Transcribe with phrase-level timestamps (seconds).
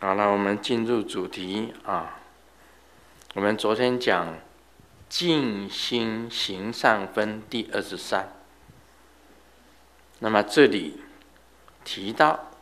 [0.00, 2.20] 好了，我们进入主题啊。
[3.34, 4.38] 我们昨天讲
[5.08, 8.32] 净心行善分第二十三。
[10.20, 11.00] 那么这里
[11.84, 12.52] 提到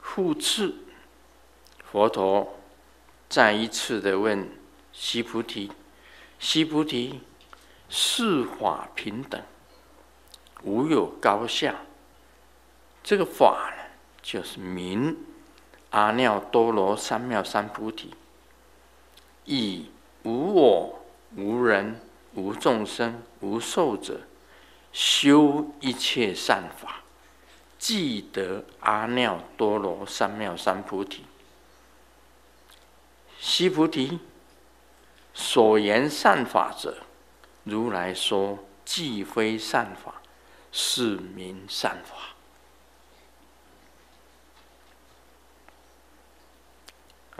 [0.00, 0.76] 复次，
[1.90, 2.58] 佛陀
[3.28, 4.48] 再一次的问
[4.94, 5.70] 须菩提：
[6.38, 7.20] 须菩提，
[7.90, 9.42] 是法平等，
[10.62, 11.82] 无有高下。
[13.04, 13.82] 这个法呢，
[14.22, 15.18] 就是明。
[15.92, 18.14] 阿耨多罗三藐三菩提，
[19.44, 19.90] 以
[20.22, 21.00] 无我、
[21.36, 22.00] 无人、
[22.34, 24.22] 无众生、无寿者，
[24.90, 27.02] 修一切善法，
[27.78, 31.26] 即得阿耨多罗三藐三菩提。
[33.38, 34.18] 须菩提，
[35.34, 37.02] 所言善法者，
[37.64, 40.22] 如来说既非善法，
[40.72, 42.34] 是名善法。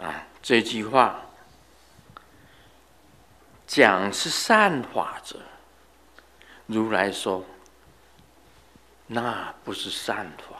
[0.03, 1.21] 啊，这句话
[3.65, 5.39] 讲是善法者，
[6.65, 7.45] 如来说，
[9.07, 10.57] 那不是善法，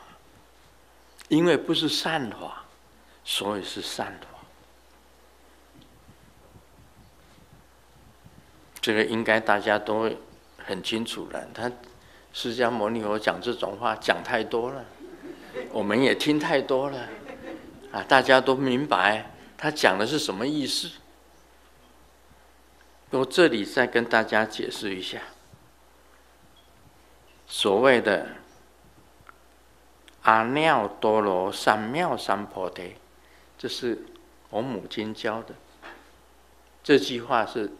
[1.28, 2.64] 因为不是善法，
[3.26, 4.28] 所以是善法。
[8.80, 10.10] 这个应该大家都
[10.58, 11.45] 很清楚了。
[11.54, 11.70] 他
[12.32, 14.86] 释迦牟尼佛讲这种话讲太多了，
[15.73, 17.10] 我们也听太多了，
[17.92, 19.32] 啊，大家都明白。
[19.64, 20.92] 他讲的是什么意思？
[23.11, 25.22] 我这里再跟大家解释一下。
[27.47, 28.28] 所谓的
[30.23, 32.97] 阿耨多罗三藐三菩提，
[33.58, 34.03] 这是
[34.50, 35.55] 我母亲教的。
[36.83, 37.72] 这句话是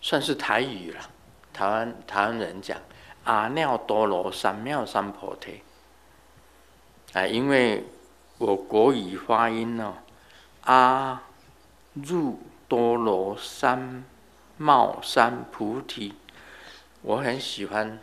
[0.00, 1.10] 算是台语了，
[1.52, 2.80] 台湾台湾人讲
[3.24, 5.60] 阿耨多罗三藐三菩提。
[7.12, 7.84] 啊，因为
[8.38, 9.94] 我国语发音呢。
[10.70, 11.20] 阿
[12.00, 12.36] 耨
[12.68, 14.04] 多罗三
[14.60, 16.14] 藐三菩提，
[17.02, 17.98] 我很喜欢。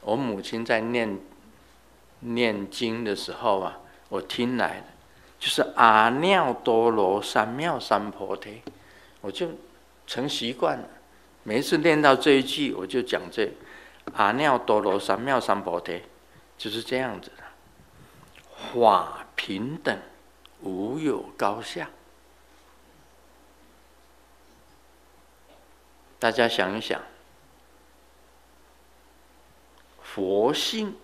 [0.00, 1.20] 我母亲在念
[2.18, 3.78] 念经的时候啊，
[4.08, 4.86] 我听来的
[5.38, 8.62] 就是阿耨多罗三藐三菩提，
[9.20, 9.50] 我就
[10.04, 10.84] 成习惯了。
[11.44, 13.48] 每次念到这一句，我就讲这
[14.14, 16.02] 阿耨多罗三藐三菩提，
[16.58, 17.44] 就是这样子的。
[18.74, 19.96] 法平等。
[20.64, 21.90] 无有高下，
[26.22, 27.02] 大家想一想，
[30.04, 30.96] 佛性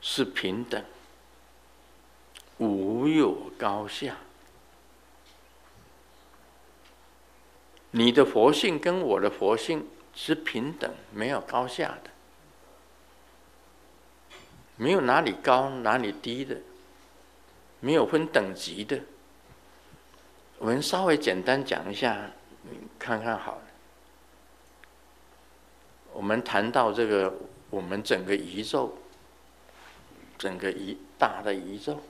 [0.00, 0.82] 是平等，
[2.56, 4.16] 无有高下。
[7.90, 12.10] 你的佛性跟我的佛性是平等，没有高下的，
[14.76, 16.56] 没有哪里高哪里低的。
[17.80, 18.98] 没有分等级的，
[20.56, 22.30] 我们稍微简单讲一下，
[22.98, 23.62] 看看好了。
[26.12, 27.32] 我们谈到这个，
[27.70, 28.96] 我们整个宇宙，
[30.36, 32.00] 整个一大的宇宙，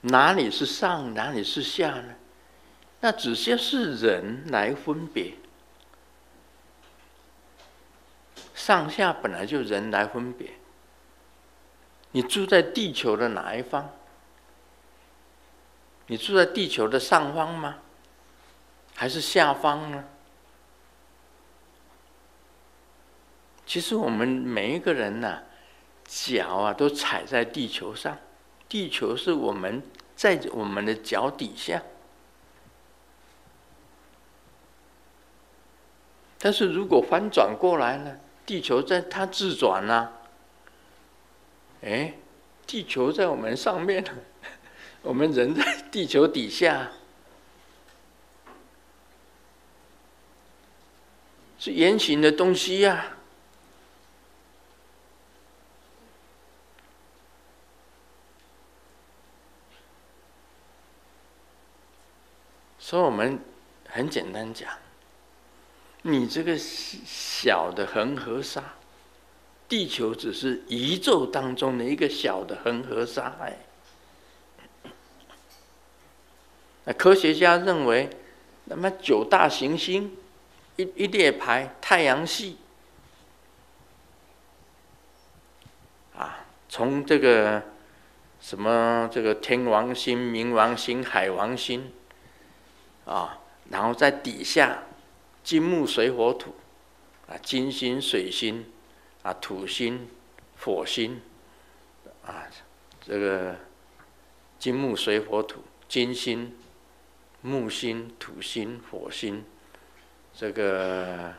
[0.00, 2.14] 哪里是上，哪里是下呢？
[3.00, 5.34] 那只些是人来分别。
[8.54, 10.50] 上下本来就人来分别。
[12.10, 13.90] 你住在地球的哪一方？
[16.08, 17.78] 你住在地球的上方吗？
[18.94, 20.04] 还是下方呢？
[23.64, 25.42] 其实我们每一个人呐、啊，
[26.04, 28.18] 脚啊都踩在地球上，
[28.68, 29.82] 地球是我们
[30.16, 31.82] 在我们的脚底下。
[36.38, 38.18] 但是如果翻转过来呢？
[38.46, 40.12] 地球在它自转呢、啊，
[41.82, 42.14] 哎，
[42.66, 44.10] 地球在我们上面呢，
[45.02, 46.90] 我们人在地球底下，
[51.58, 53.16] 是圆形的东西呀、
[62.78, 63.38] 所以，我们
[63.86, 64.70] 很简单讲。
[66.02, 68.62] 你这个小的恒河沙，
[69.68, 73.67] 地球只是宇宙当中的一个小的恒河沙哎。
[76.92, 78.08] 科学家认为，
[78.64, 80.16] 那么九大行星
[80.76, 82.58] 一一列排太阳系，
[86.16, 87.62] 啊，从这个
[88.40, 91.92] 什么这个天王星、冥王星、海王星，
[93.04, 94.84] 啊，然后在底下。
[95.44, 96.54] 金木水火土，
[97.26, 98.66] 啊，金星、水星，
[99.22, 100.06] 啊，土星、
[100.60, 101.22] 火星，
[102.22, 102.44] 啊，
[103.00, 103.56] 这个
[104.58, 106.54] 金木水火土，金星、
[107.48, 109.42] 木星、土星、火星，
[110.34, 111.32] 这个，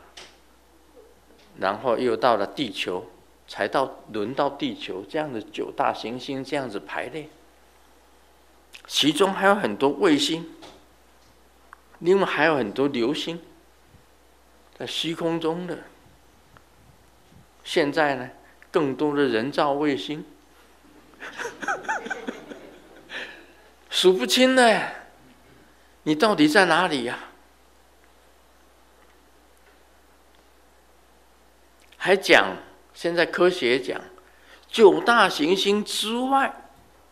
[1.60, 3.08] 然后又到了地球，
[3.46, 7.28] 才到轮到地球，这样的九大行星这样子排列，
[8.88, 10.50] 其中还有很多卫星，
[12.00, 13.40] 另外还有很多流星，
[14.76, 15.78] 在虚空中的。
[17.62, 18.30] 现在呢，
[18.72, 20.24] 更多的人造卫星，
[23.88, 24.98] 数不清呢。
[26.02, 27.18] 你到底在哪里呀？
[32.02, 32.56] 还讲，
[32.94, 34.00] 现在科学讲，
[34.68, 36.70] 九大行星之外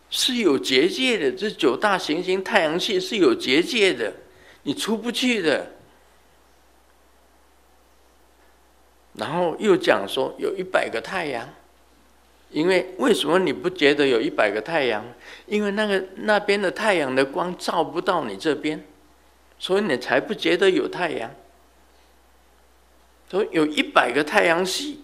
[0.08, 1.30] 是有结界的。
[1.30, 4.10] 这九大行星太阳系是有结界的，
[4.62, 5.72] 你出不去的。
[9.12, 11.46] 然后又讲说有一百个太阳，
[12.50, 15.04] 因为为什么你不觉得有一百个太阳？
[15.46, 18.84] 因为那个那边的太阳的光照不到你这边，
[19.58, 21.30] 所以你才不觉得有太阳。
[23.30, 25.02] 说有一百个太阳系，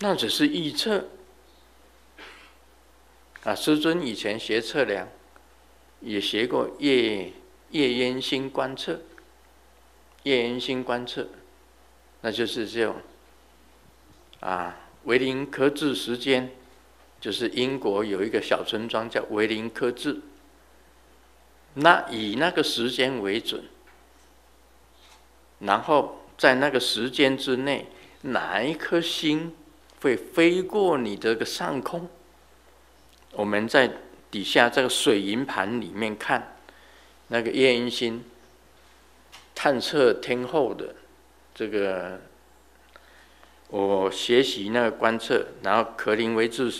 [0.00, 1.06] 那只是预测。
[3.44, 5.06] 啊，师尊以前学测量，
[6.00, 7.30] 也学过夜
[7.70, 9.02] 夜烟星观测，
[10.22, 11.28] 夜烟星观测。
[12.22, 12.96] 那就是这种，
[14.40, 14.74] 啊，
[15.04, 16.50] 维林科治时间，
[17.20, 20.20] 就是英国有一个小村庄叫维林科治，
[21.74, 23.64] 那以那个时间为准，
[25.60, 27.86] 然后在那个时间之内，
[28.22, 29.54] 哪一颗星
[30.00, 32.08] 会飞过你这个上空？
[33.32, 33.90] 我们在
[34.30, 36.56] 底下这个水银盘里面看，
[37.28, 38.24] 那个夜莺星，
[39.54, 40.94] 探测天后的。
[41.54, 42.20] 这个
[44.14, 46.72] 学习那个观测，然后格林维治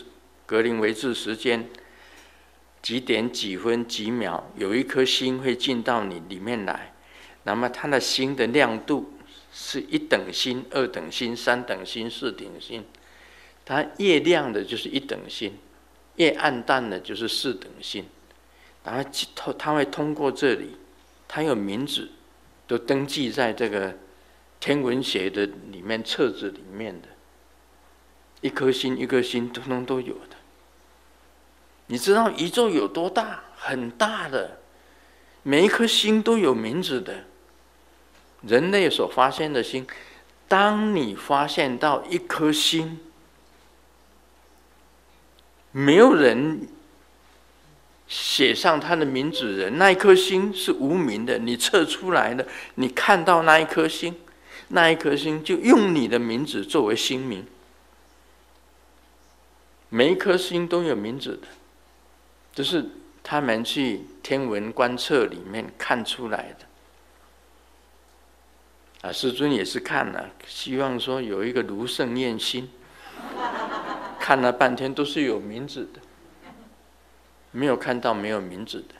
[0.46, 1.68] 格林维治时间
[2.80, 6.94] 几点几分几秒，有一颗星会进到你里面来，
[7.42, 9.12] 那么它的星的亮度
[9.52, 12.84] 是一等星、二等星、三等星、四等星，
[13.64, 15.58] 它越亮的就是一等星，
[16.16, 18.06] 越暗淡的就是四等星，
[18.84, 20.76] 然后通它会通过这里，
[21.26, 22.10] 它有名字，
[22.66, 23.98] 都登记在这个。
[24.60, 27.08] 天文学的里面册子里面的，
[28.44, 30.36] 一颗星一颗星通通都有的。
[31.86, 33.42] 你知道宇宙有多大？
[33.56, 34.58] 很大的，
[35.42, 37.24] 每一颗星都有名字的。
[38.42, 39.86] 人类所发现的星，
[40.46, 43.00] 当你发现到一颗星，
[45.72, 46.68] 没有人
[48.06, 51.38] 写上他的名字的，那一颗星是无名的。
[51.38, 54.14] 你测出来的，你看到那一颗星。
[54.68, 57.46] 那一颗星就用你的名字作为星名，
[59.94, 61.46] 每一颗星都有名字的，
[62.52, 62.84] 这是
[63.22, 66.66] 他们去天文观测里面看出来的。
[69.08, 72.68] 啊，师尊也是看了，希望说有一个卢胜彦星，
[74.18, 76.00] 看了半天都是有名字的，
[77.52, 78.96] 没有看到没有名字的。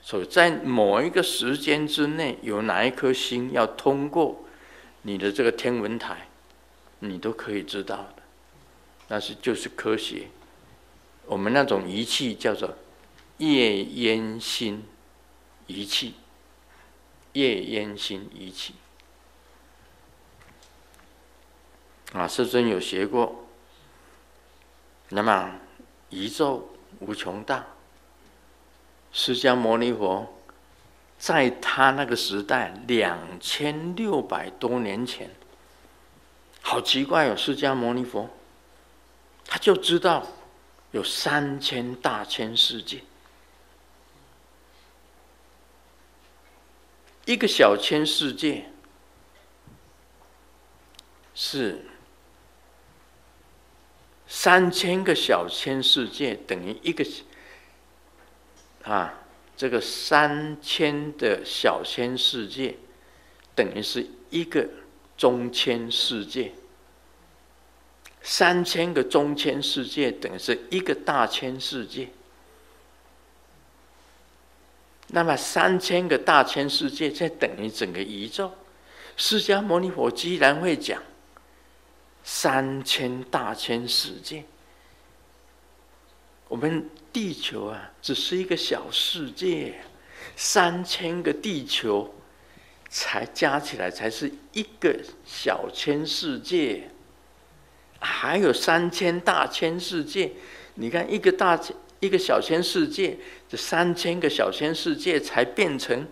[0.00, 4.44] 所以在某一个时间之内，有哪一颗星要通过
[5.02, 6.26] 你的这个天文台，
[6.98, 8.21] 你都可以知道的。
[9.12, 10.28] 那是就是科学，
[11.26, 12.74] 我们那种仪器叫做
[13.36, 14.86] 夜莺星
[15.66, 16.14] 仪器，
[17.34, 18.72] 夜莺星仪器。
[22.14, 23.44] 啊，师尊有学过。
[25.10, 25.60] 那么
[26.08, 27.66] 宇宙无穷大。
[29.12, 30.40] 释迦牟尼佛
[31.18, 35.30] 在他那个时代，两千六百多年前，
[36.62, 37.36] 好奇怪哦！
[37.36, 38.30] 释迦牟尼佛
[39.52, 40.26] 他就知道
[40.92, 43.02] 有三千大千世界，
[47.26, 48.70] 一个小千世界
[51.34, 51.84] 是
[54.26, 57.04] 三千个小千世界等于一个。
[58.84, 59.12] 啊，
[59.54, 62.78] 这个三千的小千世界，
[63.54, 64.66] 等于是一个
[65.18, 66.52] 中千世界；
[68.22, 72.08] 三千个中千世界，等于是一个大千世界。
[75.08, 78.52] 那么三千个大千世界，再等于整个宇宙。
[79.16, 81.02] 释迦牟尼佛居然会讲
[82.24, 84.44] 三千大千世界，
[86.48, 86.88] 我们。
[87.12, 89.74] 地球啊，只是一个小世界，
[90.34, 92.14] 三千个地球
[92.88, 96.88] 才加起来才是一个小千世界
[98.02, 100.32] 还有三千大千世界。
[100.74, 101.58] 你看一个大，
[102.00, 103.16] 一个小千世界，
[103.48, 106.06] 这三千个小千世界才变成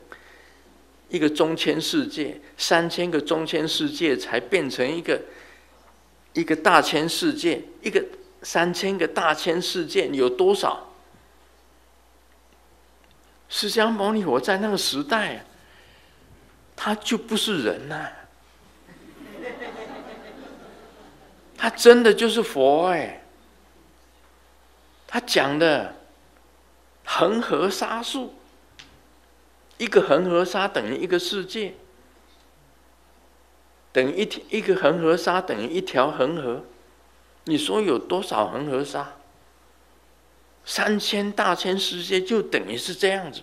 [1.08, 5.20] 一个中千世界，三千个中千世界才变成一个
[6.32, 8.04] 一个大千世界，一个
[8.42, 10.86] 三千个大千世界有多少？
[13.48, 15.44] 释迦牟尼佛在那个时代，
[16.76, 18.08] 他就不是人呐、
[21.60, 23.22] 他真的就是佛哎。
[25.06, 25.94] 他讲的
[27.04, 28.32] 恒河沙数，
[29.76, 31.74] 一个恒河沙等于一个世界，
[33.92, 36.64] 等于一条一个恒河沙等于一条恒河，
[37.44, 39.16] 你说有多少恒河沙？
[40.64, 43.42] 三千大千世界就等于是这样子。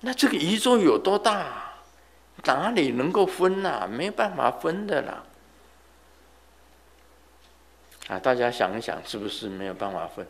[0.00, 1.69] 那这个宇宙有多大？
[2.44, 3.86] 哪里能够分呐？
[3.86, 5.24] 没办法分的啦。
[8.08, 10.26] 啊，大家想一想，是不是没有办法分？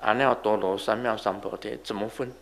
[0.00, 2.32] 阿耨多罗三藐三菩提怎么分？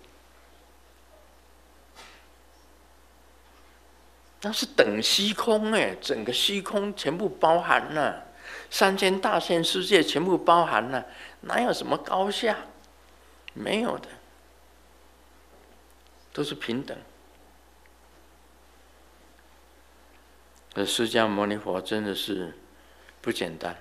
[4.43, 8.27] 那是等虚空哎，整个虚空全部包含了，
[8.71, 11.07] 三千大千世界全部包含了，
[11.43, 12.57] 哪有什么高下？
[13.55, 14.09] 没有的，
[16.33, 16.97] 都是平等。
[20.75, 22.53] 这释迦牟尼佛真的是
[23.21, 23.77] 不简单。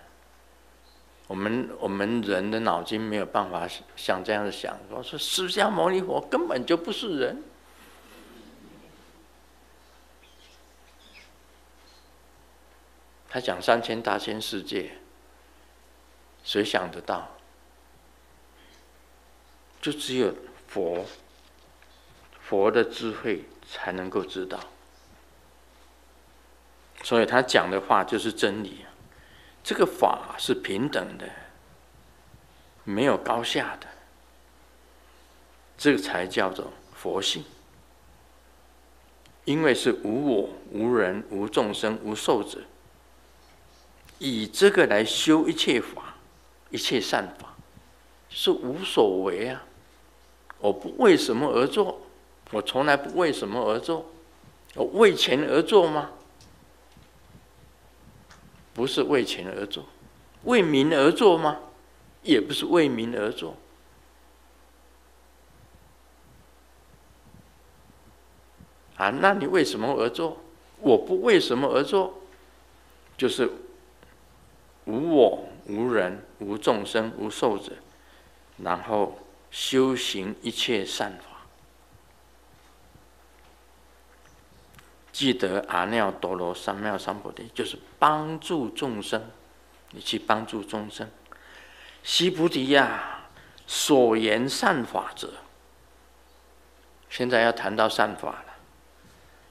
[1.25, 7.43] 我们我们人的脑筋没有办法像这样子想，说说释迦牟尼佛根本就不是人。
[13.27, 14.97] 他讲三千大千世界，
[16.43, 17.31] 谁想得到？
[19.81, 20.35] 就只有
[20.67, 21.03] 佛，
[22.39, 24.59] 佛的智慧才能够知道。
[27.03, 28.85] 所以他讲的话就是真理。
[29.63, 31.29] 这个法是平等的，
[32.83, 33.87] 没有高下的，
[35.77, 37.43] 这才叫做佛性。
[39.45, 42.59] 因为是无我、无人、无众生、无寿者，
[44.17, 46.15] 以这个来修一切法，
[46.69, 47.55] 一切善法，
[48.29, 49.63] 是无所为啊！
[50.59, 52.01] 我不为什么而做，
[52.51, 54.05] 我从来不为什么而做，
[54.75, 56.11] 我为钱而做吗？
[58.73, 59.85] 不是为钱而做，
[60.43, 61.59] 为民而做吗？
[62.23, 63.55] 也不是为民而做。
[68.95, 70.37] 啊，那你为什么而做？
[70.79, 72.13] 我不为什么而做，
[73.17, 73.49] 就是
[74.85, 77.73] 无我、无人、无众生、无寿者，
[78.57, 81.32] 然后修行一切善法。
[85.13, 89.23] 记得阿耨多罗三藐三菩提，就是帮助众生，
[89.91, 91.07] 你去帮助众生。
[92.01, 93.27] 须菩提呀，
[93.67, 95.31] 所言善法者，
[97.09, 98.45] 现在要谈到善法了。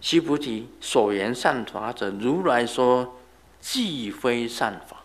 [0.01, 3.21] 须菩提，所言善法者，如来说，
[3.61, 5.05] 既非善法。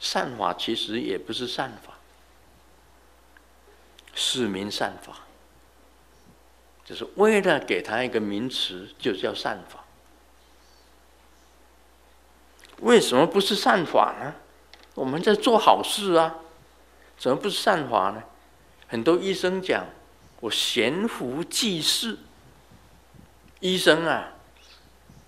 [0.00, 1.94] 善法其实也不是善法，
[4.14, 5.25] 是名善法。
[6.86, 9.84] 就是为了给他一个名词，就叫善法。
[12.80, 14.34] 为什么不是善法呢？
[14.94, 16.36] 我们在做好事啊，
[17.18, 18.22] 怎么不是善法呢？
[18.86, 19.86] 很多医生讲，
[20.38, 22.18] 我悬壶济世。
[23.58, 24.34] 医生啊，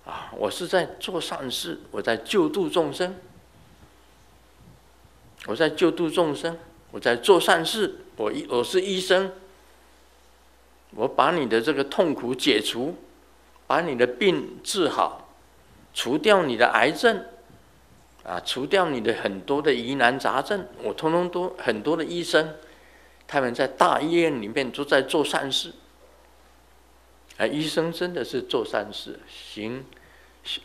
[0.05, 3.19] 啊，我是在做善事，我在救度众生，
[5.47, 6.57] 我在救度众生，
[6.91, 9.33] 我在做善事，我医我是医生。
[10.91, 12.95] 我把你的这个痛苦解除，
[13.67, 15.29] 把你的病治好，
[15.93, 17.25] 除掉你的癌症，
[18.23, 22.55] 啊，除掉你的很多的疑难杂症，我通通都很多的医生，
[23.27, 25.73] 他们在大医院里面都在做善事。
[27.37, 29.85] 啊，医生真的是做善事，行，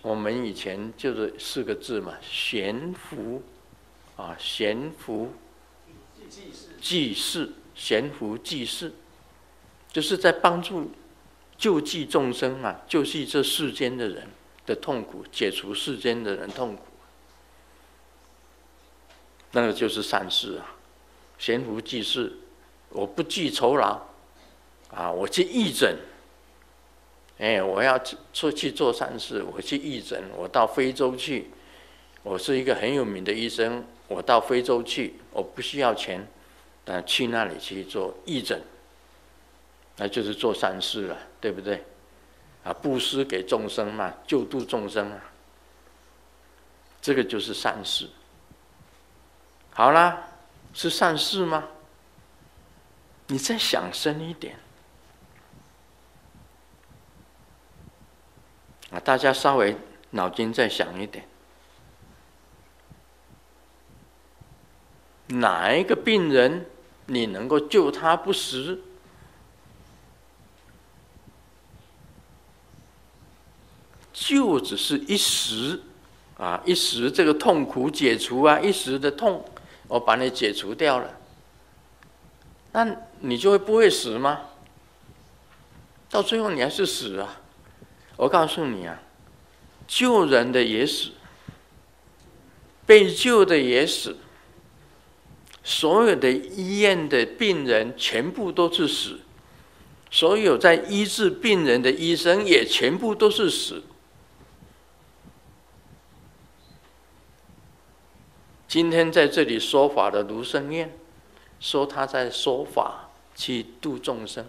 [0.02, 3.42] 我们以前就是四个字嘛，悬壶，
[4.16, 5.30] 啊，悬壶
[6.80, 8.92] 济世，悬壶济世。
[9.94, 10.90] 就是在帮助
[11.56, 14.26] 救济众生啊，救济这世间的人
[14.66, 16.82] 的痛苦，解除世间的人痛苦，
[19.52, 20.74] 那个就是善事啊。
[21.38, 22.32] 悬壶济世，
[22.88, 24.00] 我不计酬劳
[24.90, 25.96] 啊，我去义诊。
[27.38, 27.96] 哎，我要
[28.32, 30.24] 出去做善事，我去义诊。
[30.36, 31.50] 我到非洲去，
[32.24, 36.26] 我是一个很有名的医生，我到非洲去，我不需要钱，
[36.84, 38.60] 但去那里去做义诊。
[39.96, 41.84] 那就是做善事了，对不对？
[42.64, 45.20] 啊，布施给众生嘛，救度众生啊。
[47.00, 48.08] 这个就是善事。
[49.70, 50.28] 好啦，
[50.72, 51.68] 是善事吗？
[53.26, 54.56] 你再想深一点。
[58.90, 59.76] 啊，大家稍微
[60.10, 61.26] 脑筋再想一点，
[65.26, 66.66] 哪一个病人
[67.06, 68.80] 你能够救他不死？
[74.14, 75.80] 就只是一时，
[76.38, 79.44] 啊，一时这个痛苦解除啊，一时的痛，
[79.88, 81.18] 我把你解除掉了，
[82.70, 84.40] 那你就会不会死吗？
[86.08, 87.40] 到最后你还是死啊！
[88.16, 89.02] 我告诉你啊，
[89.88, 91.10] 救人的也死，
[92.86, 94.16] 被救的也死，
[95.64, 99.18] 所有的医院的病人全部都是死，
[100.08, 103.82] 所有在医治病人的医生也全部都是死。
[108.74, 110.92] 今天在这里说法的卢生燕，
[111.60, 114.44] 说他在说法去度众生。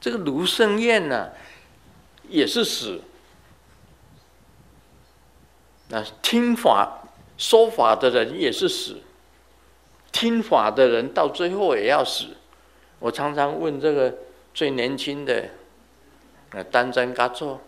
[0.00, 1.32] 这个卢生燕呢，
[2.30, 3.02] 也是死。
[5.88, 7.02] 那听法
[7.36, 9.02] 说法的人也是死，
[10.10, 12.38] 听法的人到最后也要死。
[13.00, 14.14] 我常常问这个
[14.54, 15.50] 最年轻的，
[16.52, 17.60] 呃，丹增嘎措，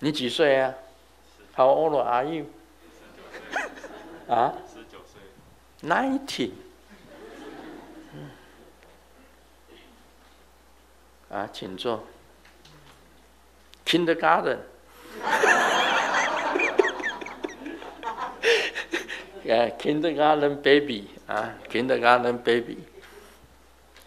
[0.00, 0.74] 你几岁啊
[1.56, 2.44] ？How old are you？
[4.28, 5.20] 啊，十九岁
[5.88, 6.50] ，ninety，
[11.30, 12.04] 啊，请坐
[13.86, 14.58] ，kindergarten，
[19.46, 22.78] 啊，kindergarten baby，啊，kindergarten baby，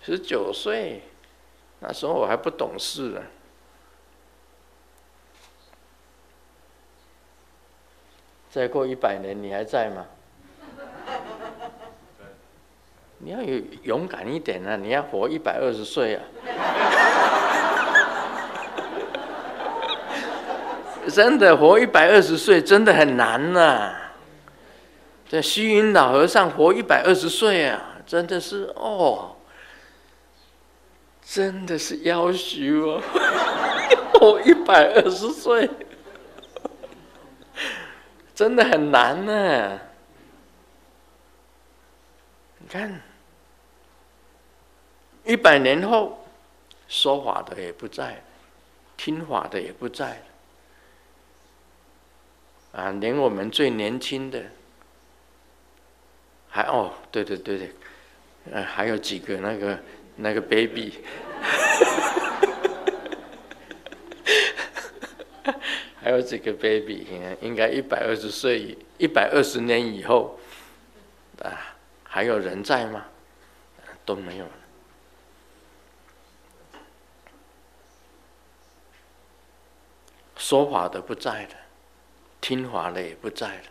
[0.03, 1.01] 十九岁，
[1.79, 3.21] 那时候我还不懂事呢。
[8.51, 10.05] 再过一百年，你还在吗？
[13.19, 14.75] 你要有勇敢一点啊！
[14.75, 16.23] 你要活一百二十岁啊！
[21.07, 24.11] 真的活一百二十岁真的很难呐、啊。
[25.29, 29.37] 这虚云老和尚活一百二十岁啊，真的是哦，
[31.23, 33.01] 真的是夭寿哦，
[34.19, 35.69] 活一百二十岁。
[38.33, 39.79] 真的很难呢、
[42.57, 43.01] 你看，
[45.25, 46.25] 一百年后，
[46.87, 48.23] 说法的也不在，
[48.97, 50.23] 听法的也不在
[52.71, 54.43] 啊，连我们最年轻的，
[56.49, 57.71] 还哦，对对对对，
[58.51, 59.79] 呃，还有几个那个
[60.15, 61.03] 那个 baby。
[66.11, 67.07] 还有这个 baby，
[67.39, 70.37] 应该一百二十岁，一百二十年以后，
[71.41, 73.05] 啊，还有人在吗？
[74.03, 74.51] 都没有了。
[80.35, 81.55] 说法的不在了，
[82.41, 83.63] 听法的也不在了。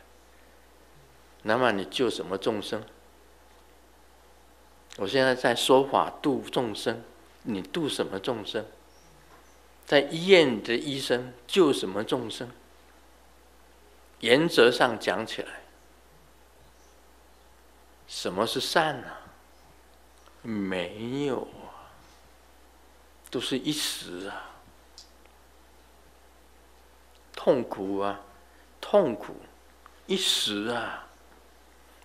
[1.42, 2.83] 那么你救什么众生？
[4.96, 7.05] 我现在在说法度众生，
[7.42, 8.64] 你度什么众生？
[9.90, 12.48] 在医院的医生救什么众生？
[14.20, 15.62] 原则上讲起来，
[18.07, 19.18] 什么是善呢、啊？
[20.42, 21.90] 没有啊，
[23.33, 24.53] 都是一时啊，
[27.33, 28.20] 痛苦啊，
[28.81, 29.35] 痛苦
[30.07, 31.09] 一时啊，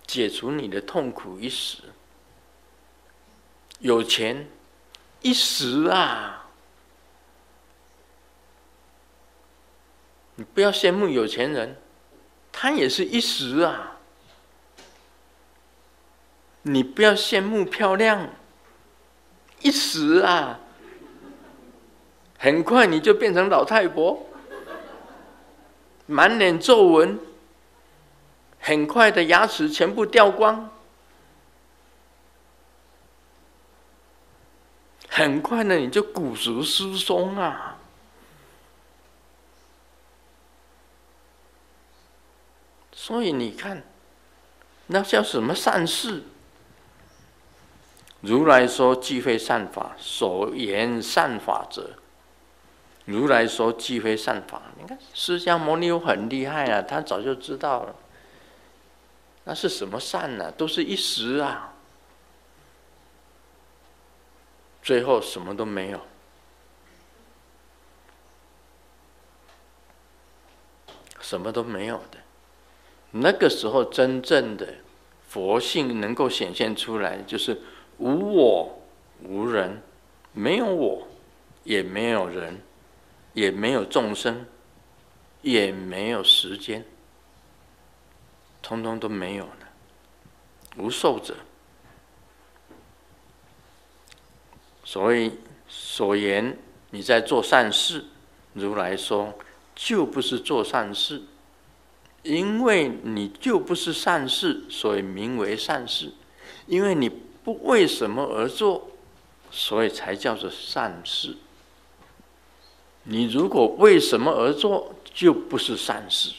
[0.08, 1.84] 解除你的痛苦一时，
[3.78, 4.48] 有钱
[5.20, 6.42] 一时啊。
[10.36, 11.76] 你不要羡慕有钱人，
[12.52, 13.98] 他也是一时啊。
[16.62, 18.28] 你不要羡慕漂亮，
[19.60, 20.60] 一时啊。
[22.38, 24.26] 很快你就变成老太婆，
[26.04, 27.18] 满脸皱纹，
[28.60, 30.68] 很快的牙齿全部掉光，
[35.08, 37.75] 很快呢你就骨质疏松啊。
[43.06, 43.84] 所以你看，
[44.88, 46.24] 那叫什么善事？
[48.20, 51.90] 如来说即非善法，所言善法者，
[53.04, 54.60] 如来说即非善法。
[54.76, 57.94] 你看释迦牟尼很厉害啊，他早就知道了。
[59.44, 60.52] 那是什么善呢、啊？
[60.58, 61.74] 都是一时啊，
[64.82, 66.00] 最后什么都没有，
[71.20, 72.25] 什么都没有的。
[73.12, 74.74] 那个时候真正的
[75.28, 77.60] 佛性能够显现出来，就是
[77.98, 78.78] 无我
[79.22, 79.82] 无人，
[80.32, 81.08] 没有我，
[81.64, 82.60] 也没有人，
[83.32, 84.46] 也没有众生，
[85.42, 86.84] 也没有时间，
[88.62, 89.68] 通通都没有了，
[90.76, 91.34] 无受者。
[94.84, 95.32] 所以
[95.68, 96.56] 所言
[96.90, 98.04] 你在做善事，
[98.52, 99.34] 如来说
[99.74, 101.22] 就不是做善事。
[102.26, 106.08] 因为你就不是善事，所以名为善事；
[106.66, 108.90] 因为你不为什么而做，
[109.50, 111.36] 所以才叫做善事。
[113.04, 116.32] 你如果为什么而做，就不是善事。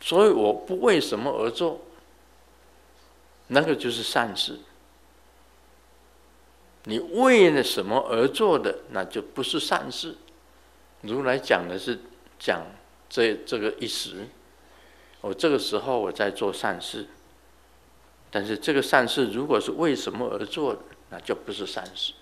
[0.00, 1.80] 所以我不为什么而做，
[3.48, 4.60] 那个就是善事。
[6.84, 10.16] 你为了什么而做的，那就不是善事。
[11.06, 11.98] 如来讲的是
[12.38, 12.66] 讲
[13.08, 14.26] 这这个一时，
[15.20, 17.06] 我这个时候我在做善事，
[18.30, 22.12] 但是这个善事如果是为什么而做的，那就不是善事。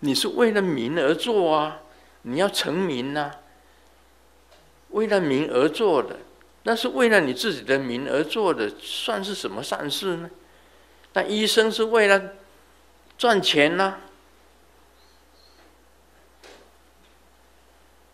[0.00, 1.82] 你是为了名而做啊，
[2.22, 3.30] 你要成名呐，
[4.90, 6.18] 为了名而做的，
[6.62, 10.30] 那是为了你自己的名而做的，算是什么善事呢？
[11.12, 12.34] 那医生是为了
[13.18, 13.98] 赚钱呐。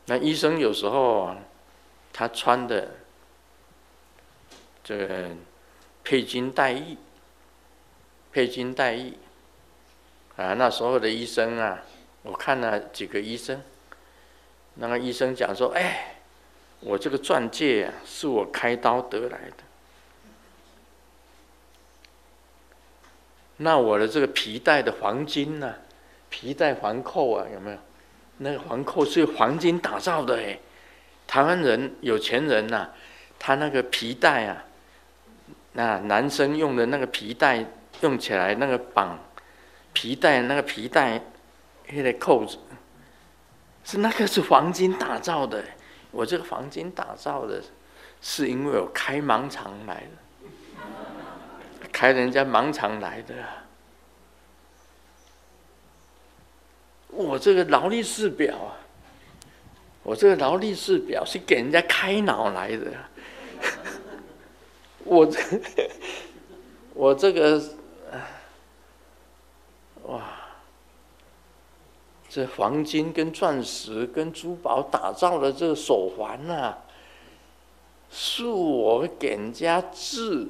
[0.08, 1.36] 那医生有时候啊，
[2.12, 2.90] 他穿的
[4.84, 5.30] 这个
[6.04, 6.96] 披金戴玉，
[8.30, 9.14] 披金戴玉
[10.36, 11.82] 啊，那时候的医生啊，
[12.22, 13.60] 我看了几个医生，
[14.74, 16.18] 那个医生讲说：“哎，
[16.78, 19.64] 我这个钻戒啊，是我开刀得来的。
[23.56, 25.74] 那我的这个皮带的黄金呢、
[26.30, 27.78] 皮带环扣啊，有没有？”
[28.38, 30.58] 那个环扣是黄金打造的哎，
[31.26, 32.90] 台湾人有钱人呐、
[33.38, 34.64] 他那个皮带啊，
[35.72, 37.64] 那男生用的那个皮带
[38.02, 39.18] 用起来那个绑
[39.92, 41.20] 皮带那个皮带
[41.88, 42.58] 那个扣子，
[43.84, 45.64] 是那个是黄金打造的。
[46.10, 47.62] 我这个黄金打造的，
[48.20, 53.34] 是因为我开盲肠来的，开人家盲肠来的。
[57.16, 58.76] 我这个劳力士表啊，
[60.02, 62.92] 我这个劳力士表是给人家开脑来的。
[65.02, 65.40] 我这，
[66.92, 67.62] 我这个，
[70.04, 70.22] 哇，
[72.28, 76.78] 这黄金跟钻石跟珠宝打造的这个手环呐、啊，
[78.10, 80.48] 是我给人家治，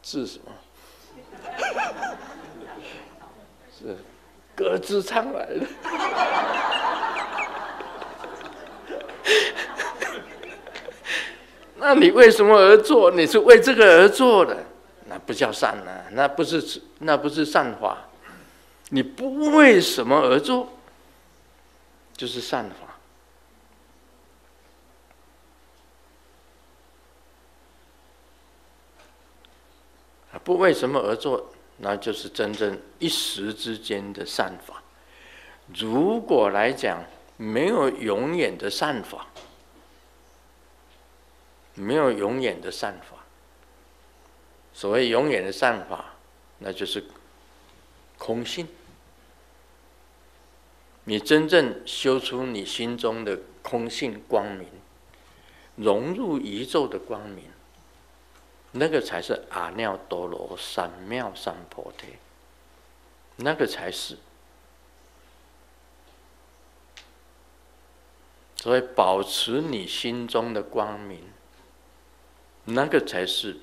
[0.00, 0.52] 治什么？
[3.76, 3.96] 是。
[4.54, 5.66] 鸽子唱来的，
[11.76, 13.10] 那你为什么而做？
[13.10, 14.64] 你是为这个而做的，
[15.06, 17.98] 那不叫善呢、啊，那不是那不是善法。
[18.90, 20.68] 你不为什么而做，
[22.16, 22.76] 就是善法。
[30.42, 31.50] 不为什么而做？
[31.78, 34.82] 那就是真正一时之间的善法。
[35.74, 37.04] 如果来讲，
[37.36, 39.26] 没有永远的善法，
[41.74, 43.24] 没有永远的善法。
[44.72, 46.14] 所谓永远的善法，
[46.58, 47.04] 那就是
[48.18, 48.68] 空性。
[51.04, 54.66] 你真正修出你心中的空性光明，
[55.76, 57.44] 融入宇宙的光明。
[58.76, 62.16] 那个才是阿耨多罗三藐三菩提，
[63.36, 64.18] 那个才是。
[68.56, 71.22] 所以保持你心中的光明，
[72.64, 73.58] 那个才是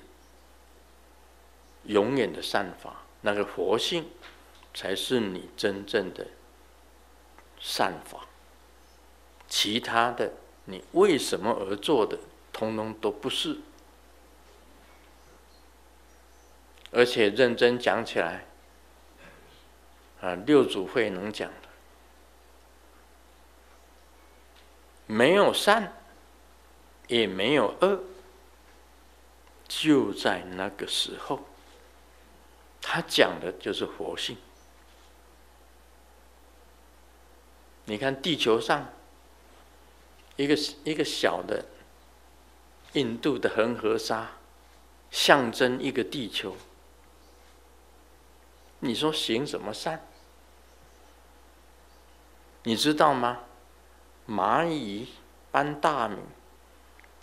[1.84, 4.10] 永远的善法，那个佛性
[4.74, 6.28] 才是你真正的
[7.60, 8.28] 善法。
[9.50, 10.32] 其他的，
[10.66, 12.18] 你为什么而做的，
[12.54, 13.60] 通通都不是。
[16.92, 18.46] 而且认真讲起来，
[20.20, 21.70] 啊，六祖慧能讲的，
[25.08, 25.94] 没有善，
[27.08, 28.04] 也没有恶，
[29.68, 31.40] 就在那个时候，
[32.82, 34.36] 他讲的就是佛性。
[37.86, 38.90] 你看地球上，
[40.36, 41.66] 一个一个小的
[42.94, 44.32] 印度的恒河沙，
[45.10, 46.56] 象征一个地球。
[48.82, 50.02] 你说行什么善？
[52.64, 53.40] 你知道吗？
[54.28, 55.08] 蚂蚁
[55.52, 56.18] 搬大米，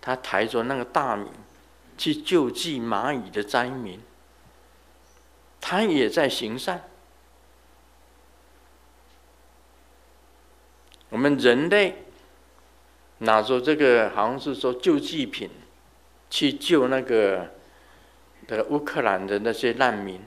[0.01, 1.29] 他抬着那个大米
[1.97, 4.01] 去救济蚂蚁的灾民，
[5.61, 6.83] 他也在行善。
[11.09, 12.05] 我们人类
[13.19, 15.49] 拿着这个，好像是说救济品，
[16.29, 17.51] 去救那个
[18.47, 20.21] 的乌克兰的那些难民。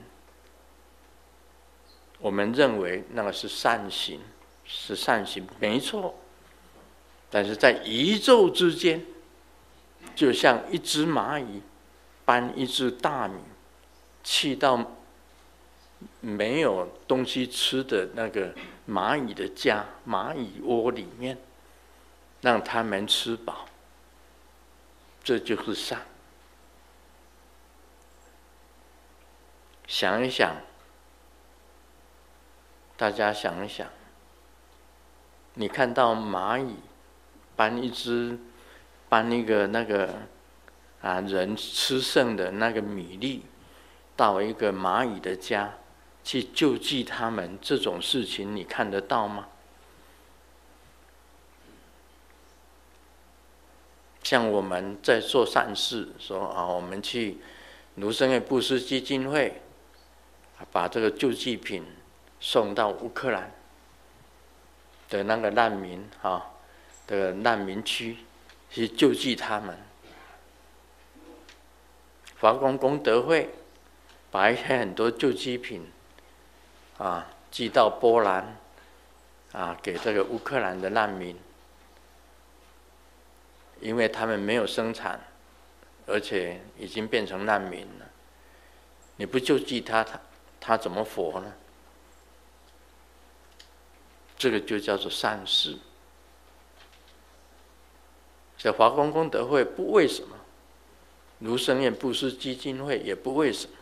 [2.23, 4.21] 我们认为那个是善行，
[4.63, 6.15] 是善行，没错。
[7.29, 9.05] 但是在宇宙之间，
[10.15, 11.61] 就像一只蚂蚁
[12.23, 13.41] 搬一只大米，
[14.23, 14.93] 去到
[16.21, 18.55] 没有东西吃的那个
[18.87, 21.37] 蚂蚁的家、蚂蚁窝里面，
[22.39, 23.65] 让他们吃饱，
[25.21, 26.05] 这就是善。
[29.85, 30.55] 想一想。
[33.03, 33.85] 大家想一想，
[35.55, 36.75] 你看到蚂蚁
[37.53, 38.39] 搬一只，
[39.09, 40.19] 搬一个那个
[41.01, 43.43] 啊人吃剩的那个米粒，
[44.15, 45.73] 到一个蚂蚁的家
[46.23, 49.49] 去救济他们，这种事情你看得到吗？
[54.23, 57.39] 像我们在做善事，说啊，我们去
[57.95, 59.61] 卢胜彦布施基金会，
[60.71, 61.83] 把这个救济品。
[62.45, 63.49] 送到乌克兰
[65.07, 66.51] 的那个难民啊
[67.07, 68.17] 的难民区
[68.69, 69.77] 去救济他们。
[72.41, 73.49] 华光功德会
[74.29, 75.89] 把一些很多救济品
[76.97, 78.57] 啊寄到波兰
[79.53, 81.39] 啊给这个乌克兰的难民，
[83.79, 85.17] 因为他们没有生产，
[86.05, 88.05] 而且已经变成难民了。
[89.15, 90.19] 你不救济他，他
[90.59, 91.53] 他怎么活呢？
[94.43, 95.77] 这个就叫做善事。
[98.57, 100.35] 在华光功德会不为什么，
[101.39, 103.77] 卢胜彦布施基金会也不为什么，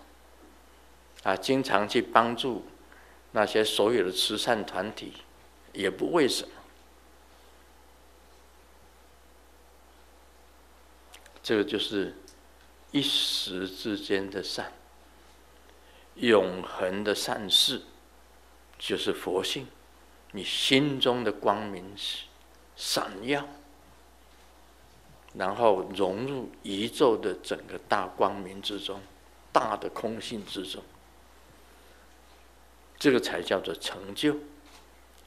[1.23, 2.63] 啊，经常去帮助
[3.31, 5.13] 那些所有的慈善团体，
[5.73, 6.53] 也不为什么。
[11.41, 12.15] 这个就是
[12.91, 14.71] 一时之间的善，
[16.17, 17.81] 永恒的善事，
[18.77, 19.65] 就是佛性。
[20.31, 21.93] 你心中的光明
[22.75, 23.45] 闪耀，
[25.33, 29.01] 然后融入宇宙的整个大光明之中，
[29.51, 30.81] 大的空性之中，
[32.97, 34.37] 这个才叫做成就。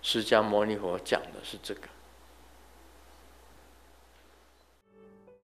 [0.02, 1.88] 释迦牟尼佛讲的是这个。